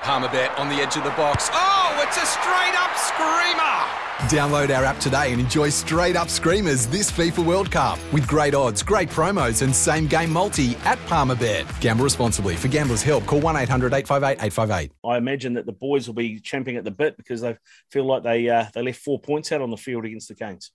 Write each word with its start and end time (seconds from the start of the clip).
Palmerbet 0.00 0.56
on 0.58 0.68
the 0.68 0.76
edge 0.76 0.96
of 0.96 1.04
the 1.04 1.10
box. 1.10 1.48
Oh, 1.52 2.04
it's 2.06 2.16
a 2.16 2.26
straight 2.26 2.74
up 2.76 2.96
screamer! 2.96 4.06
Download 4.30 4.74
our 4.76 4.84
app 4.84 4.98
today 4.98 5.32
and 5.32 5.40
enjoy 5.40 5.68
straight 5.68 6.16
up 6.16 6.28
screamers 6.28 6.86
this 6.86 7.10
FIFA 7.10 7.44
World 7.44 7.70
Cup 7.70 7.98
with 8.12 8.26
great 8.28 8.54
odds, 8.54 8.82
great 8.82 9.08
promos, 9.08 9.62
and 9.62 9.74
same 9.74 10.06
game 10.06 10.32
multi 10.32 10.76
at 10.84 10.98
Palmerbet. 11.06 11.80
Gamble 11.80 12.04
responsibly. 12.04 12.56
For 12.56 12.68
gamblers' 12.68 13.02
help, 13.02 13.26
call 13.26 13.40
1 13.40 13.56
800 13.56 13.92
858 13.92 14.44
858. 14.44 14.92
I 15.04 15.16
imagine 15.16 15.54
that 15.54 15.66
the 15.66 15.72
boys 15.72 16.06
will 16.06 16.14
be 16.14 16.38
champing 16.40 16.76
at 16.76 16.84
the 16.84 16.90
bit 16.90 17.16
because 17.16 17.40
they 17.40 17.56
feel 17.90 18.04
like 18.04 18.22
they 18.22 18.48
uh, 18.48 18.66
they 18.74 18.82
left 18.82 19.00
four 19.00 19.18
points 19.18 19.50
out 19.52 19.60
on 19.60 19.70
the 19.70 19.76
field 19.76 20.04
against 20.04 20.28
the 20.28 20.34
Canes. 20.34 20.70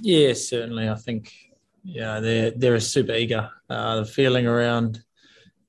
Yeah, 0.00 0.32
certainly. 0.32 0.88
I 0.88 0.96
think 0.96 1.32
yeah 1.84 2.20
they're 2.20 2.50
they're 2.50 2.80
super 2.80 3.12
eager. 3.12 3.50
Uh, 3.70 4.00
the 4.00 4.04
feeling 4.06 4.46
around 4.46 5.02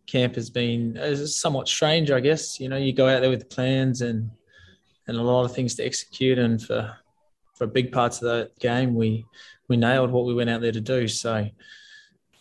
camp 0.08 0.36
has 0.36 0.50
been 0.50 0.98
somewhat 1.28 1.68
strange, 1.68 2.12
I 2.12 2.20
guess. 2.20 2.60
You 2.60 2.70
know, 2.70 2.78
you 2.78 2.94
go 2.94 3.08
out 3.08 3.22
there 3.22 3.30
with 3.30 3.50
plans 3.50 4.02
and 4.02 4.32
and 5.08 5.18
a 5.18 5.22
lot 5.22 5.46
of 5.46 5.54
things 5.54 5.76
to 5.76 5.86
execute, 5.86 6.40
and 6.40 6.62
for 6.62 6.96
for 7.56 7.68
big 7.68 7.92
parts 7.92 8.22
of 8.22 8.24
the 8.24 8.52
game, 8.60 8.96
we 8.96 9.26
we 9.68 9.78
nailed 9.78 10.12
what 10.12 10.26
we 10.26 10.34
went 10.34 10.50
out 10.50 10.62
there 10.62 10.72
to 10.72 10.82
do. 10.82 11.08
So 11.08 11.50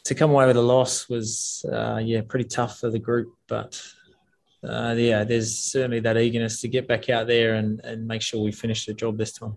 to 0.05 0.15
come 0.15 0.31
away 0.31 0.47
with 0.47 0.57
a 0.57 0.63
loss 0.63 1.09
was 1.09 1.65
uh, 1.71 2.01
yeah 2.03 2.23
pretty 2.27 2.49
tough 2.49 2.79
for 2.81 2.91
the 2.91 2.99
group, 2.99 3.35
but. 3.47 3.83
Uh, 4.67 4.95
yeah, 4.99 5.23
there's 5.23 5.57
certainly 5.57 6.01
that 6.01 6.17
eagerness 6.17 6.61
to 6.61 6.67
get 6.67 6.89
back 6.89 7.09
out 7.09 7.29
there 7.29 7.55
and, 7.55 7.79
and 7.85 8.05
make 8.05 8.21
sure 8.21 8.43
we 8.43 8.51
finish 8.51 8.85
the 8.85 8.95
job 8.95 9.17
this 9.17 9.33
time. 9.33 9.57